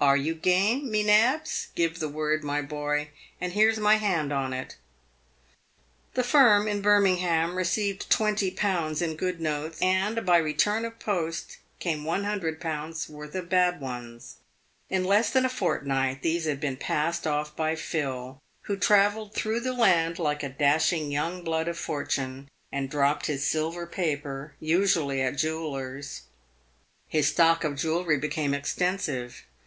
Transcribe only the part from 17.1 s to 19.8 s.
off by Phil, who tra velled through the